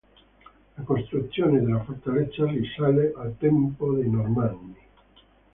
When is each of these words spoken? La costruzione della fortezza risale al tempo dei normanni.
La 0.77 0.81
costruzione 0.83 1.59
della 1.61 1.83
fortezza 1.83 2.43
risale 2.47 3.13
al 3.17 3.35
tempo 3.37 3.93
dei 3.93 4.09
normanni. 4.09 4.75